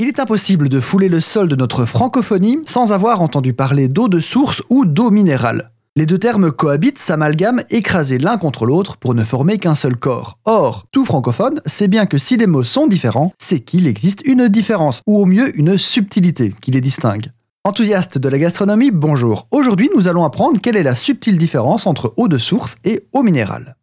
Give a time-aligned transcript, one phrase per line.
[0.00, 4.08] Il est impossible de fouler le sol de notre francophonie sans avoir entendu parler d'eau
[4.08, 5.70] de source ou d'eau minérale.
[5.94, 10.40] Les deux termes cohabitent, s'amalgament, écrasés l'un contre l'autre pour ne former qu'un seul corps.
[10.46, 14.48] Or, tout francophone sait bien que si les mots sont différents, c'est qu'il existe une
[14.48, 17.28] différence, ou au mieux une subtilité qui les distingue.
[17.62, 19.46] Enthousiaste de la gastronomie, bonjour.
[19.52, 23.22] Aujourd'hui, nous allons apprendre quelle est la subtile différence entre eau de source et eau
[23.22, 23.76] minérale.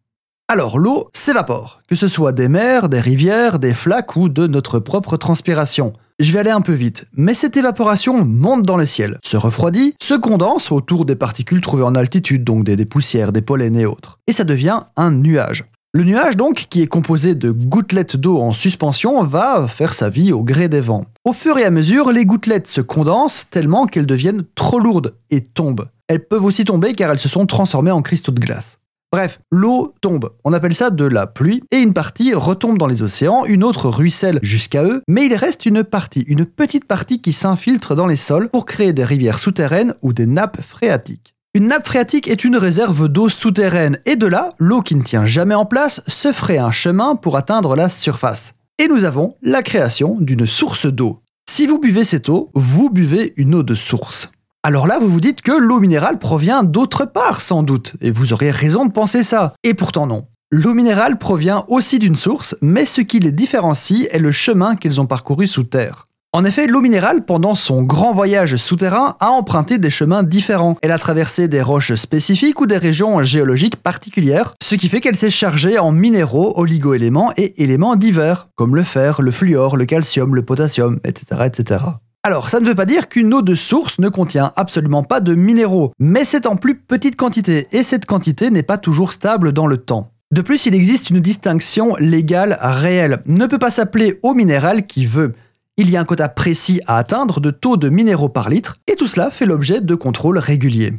[0.48, 4.78] Alors, l'eau s'évapore, que ce soit des mers, des rivières, des flaques ou de notre
[4.78, 5.94] propre transpiration.
[6.18, 9.94] Je vais aller un peu vite, mais cette évaporation monte dans le ciel, se refroidit,
[10.00, 14.18] se condense autour des particules trouvées en altitude, donc des, poussières, des pollens et autres.
[14.26, 15.64] Et ça devient un nuage.
[15.94, 20.32] Le nuage, donc, qui est composé de gouttelettes d'eau en suspension, va faire sa vie
[20.32, 21.04] au gré des vents.
[21.24, 25.42] Au fur et à mesure, les gouttelettes se condensent tellement qu'elles deviennent trop lourdes et
[25.42, 25.88] tombent.
[26.08, 28.78] Elles peuvent aussi tomber car elles se sont transformées en cristaux de glace.
[29.12, 30.30] Bref, l'eau tombe.
[30.42, 33.90] On appelle ça de la pluie, et une partie retombe dans les océans, une autre
[33.90, 38.16] ruisselle jusqu'à eux, mais il reste une partie, une petite partie qui s'infiltre dans les
[38.16, 41.34] sols pour créer des rivières souterraines ou des nappes phréatiques.
[41.52, 45.26] Une nappe phréatique est une réserve d'eau souterraine, et de là, l'eau qui ne tient
[45.26, 48.54] jamais en place se ferait un chemin pour atteindre la surface.
[48.78, 51.20] Et nous avons la création d'une source d'eau.
[51.50, 54.30] Si vous buvez cette eau, vous buvez une eau de source.
[54.64, 58.32] Alors là, vous vous dites que l'eau minérale provient d'autre part, sans doute, et vous
[58.32, 59.54] aurez raison de penser ça.
[59.64, 60.26] Et pourtant non.
[60.52, 65.00] L'eau minérale provient aussi d'une source, mais ce qui les différencie est le chemin qu'ils
[65.00, 66.06] ont parcouru sous terre.
[66.32, 70.76] En effet, l'eau minérale, pendant son grand voyage souterrain, a emprunté des chemins différents.
[70.80, 75.16] Elle a traversé des roches spécifiques ou des régions géologiques particulières, ce qui fait qu'elle
[75.16, 80.36] s'est chargée en minéraux, oligoéléments et éléments divers, comme le fer, le fluor, le calcium,
[80.36, 81.42] le potassium, etc.
[81.46, 81.80] etc.
[82.24, 85.34] Alors, ça ne veut pas dire qu'une eau de source ne contient absolument pas de
[85.34, 89.66] minéraux, mais c'est en plus petite quantité, et cette quantité n'est pas toujours stable dans
[89.66, 90.12] le temps.
[90.30, 93.22] De plus, il existe une distinction légale réelle.
[93.26, 95.34] Ne peut pas s'appeler eau minérale qui veut.
[95.76, 98.94] Il y a un quota précis à atteindre de taux de minéraux par litre, et
[98.94, 100.92] tout cela fait l'objet de contrôles réguliers.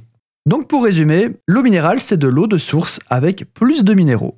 [0.46, 4.38] Donc pour résumer, l'eau minérale, c'est de l'eau de source avec plus de minéraux.